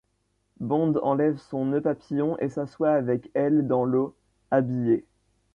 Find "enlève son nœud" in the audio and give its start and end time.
1.03-1.81